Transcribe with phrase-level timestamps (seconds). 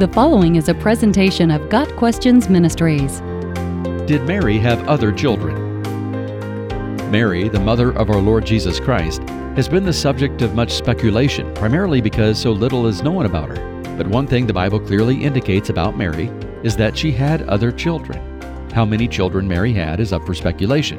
[0.00, 3.20] The following is a presentation of Got Questions Ministries.
[4.06, 5.82] Did Mary have other children?
[7.10, 9.20] Mary, the mother of our Lord Jesus Christ,
[9.56, 13.82] has been the subject of much speculation, primarily because so little is known about her.
[13.98, 16.28] But one thing the Bible clearly indicates about Mary
[16.64, 18.40] is that she had other children.
[18.72, 20.98] How many children Mary had is up for speculation.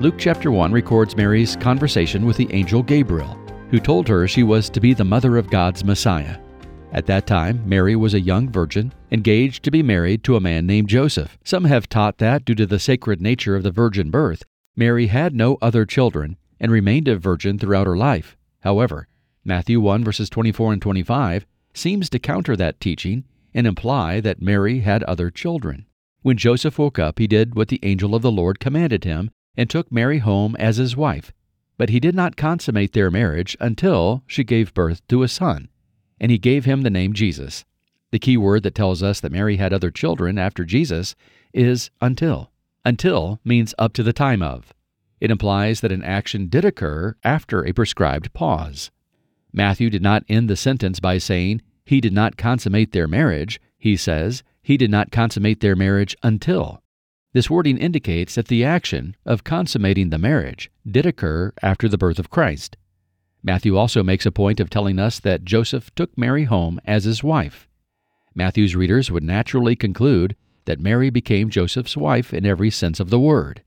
[0.00, 3.38] Luke chapter 1 records Mary's conversation with the angel Gabriel,
[3.70, 6.38] who told her she was to be the mother of God's Messiah.
[7.00, 10.66] At that time, Mary was a young virgin, engaged to be married to a man
[10.66, 11.38] named Joseph.
[11.42, 14.42] Some have taught that, due to the sacred nature of the virgin birth,
[14.76, 18.36] Mary had no other children and remained a virgin throughout her life.
[18.60, 19.08] However,
[19.46, 23.24] Matthew 1 verses 24 and 25 seems to counter that teaching
[23.54, 25.86] and imply that Mary had other children.
[26.20, 29.70] When Joseph woke up, he did what the angel of the Lord commanded him and
[29.70, 31.32] took Mary home as his wife.
[31.78, 35.69] But he did not consummate their marriage until she gave birth to a son
[36.20, 37.64] and he gave him the name Jesus.
[38.12, 41.14] The key word that tells us that Mary had other children after Jesus
[41.52, 42.50] is until.
[42.84, 44.72] Until means up to the time of.
[45.20, 48.90] It implies that an action did occur after a prescribed pause.
[49.52, 53.60] Matthew did not end the sentence by saying, He did not consummate their marriage.
[53.78, 56.82] He says, He did not consummate their marriage until.
[57.32, 62.18] This wording indicates that the action of consummating the marriage did occur after the birth
[62.18, 62.76] of Christ.
[63.42, 67.24] Matthew also makes a point of telling us that Joseph took Mary home as his
[67.24, 67.68] wife.
[68.34, 73.18] Matthew's readers would naturally conclude that Mary became Joseph's wife in every sense of the
[73.18, 73.62] word.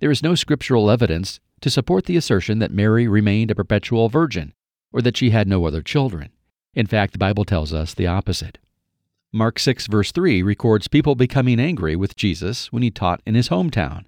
[0.00, 4.52] There is no scriptural evidence to support the assertion that Mary remained a perpetual virgin
[4.92, 6.30] or that she had no other children.
[6.74, 8.58] In fact, the Bible tells us the opposite.
[9.32, 13.48] Mark 6, verse 3 records people becoming angry with Jesus when he taught in his
[13.48, 14.04] hometown.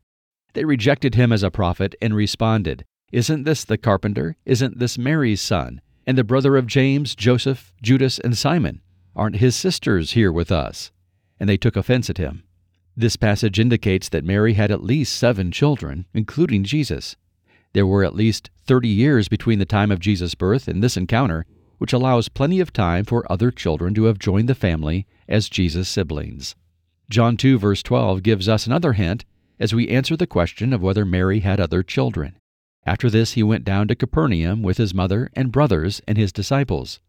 [0.53, 4.37] They rejected him as a prophet and responded, isn't this the carpenter?
[4.45, 5.81] Isn't this Mary's son?
[6.07, 8.83] And the brother of James, Joseph, Judas, and Simon?
[9.15, 10.91] Aren't his sisters here with us?
[11.39, 12.43] And they took offense at him.
[12.97, 17.17] This passage indicates that Mary had at least seven children, including Jesus.
[17.75, 21.45] There were at least 30 years between the time of Jesus' birth and this encounter,
[21.79, 25.89] which allows plenty of time for other children to have joined the family as Jesus'
[25.89, 26.57] siblings.
[27.11, 29.25] John 2, verse 12 gives us another hint
[29.61, 32.37] as we answer the question of whether Mary had other children.
[32.87, 37.01] After this, he went down to Capernaum with his mother and brothers and his disciples.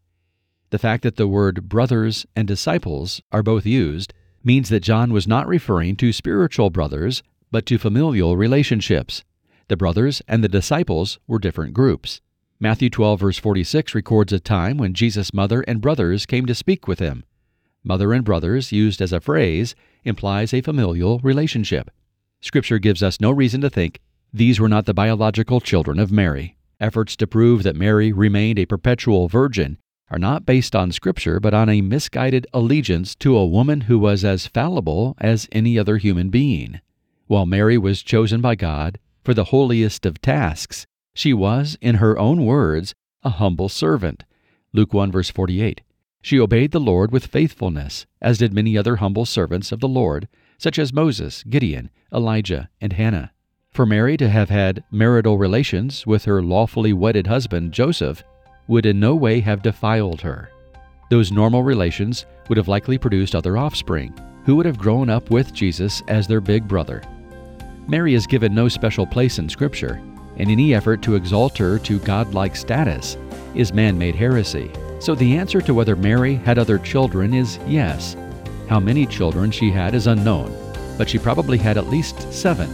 [0.72, 5.28] The fact that the word brothers and disciples are both used means that John was
[5.28, 7.22] not referring to spiritual brothers,
[7.52, 9.24] but to familial relationships.
[9.68, 12.22] The brothers and the disciples were different groups.
[12.60, 16.88] Matthew 12, verse 46 records a time when Jesus' mother and brothers came to speak
[16.88, 17.24] with him.
[17.84, 21.92] Mother and brothers, used as a phrase, implies a familial relationship.
[22.42, 24.00] Scripture gives us no reason to think
[24.34, 26.58] these were not the biological children of Mary.
[26.80, 29.78] Efforts to prove that Mary remained a perpetual virgin
[30.10, 34.24] are not based on Scripture, but on a misguided allegiance to a woman who was
[34.24, 36.80] as fallible as any other human being.
[37.28, 42.18] While Mary was chosen by God for the holiest of tasks, she was, in her
[42.18, 44.24] own words, a humble servant.
[44.72, 45.82] Luke 1 verse 48.
[46.22, 50.28] She obeyed the Lord with faithfulness, as did many other humble servants of the Lord,
[50.58, 53.32] such as Moses, Gideon, Elijah, and Hannah.
[53.78, 58.24] For Mary to have had marital relations with her lawfully wedded husband, Joseph,
[58.68, 60.50] would in no way have defiled her.
[61.12, 64.16] Those normal relations would have likely produced other offspring,
[64.46, 67.04] who would have grown up with Jesus as their big brother.
[67.88, 70.02] Mary is given no special place in Scripture,
[70.38, 73.16] and any effort to exalt her to godlike status
[73.54, 74.72] is man made heresy.
[75.00, 78.16] So the answer to whether Mary had other children is yes.
[78.70, 80.52] How many children she had is unknown,
[80.98, 82.74] but she probably had at least seven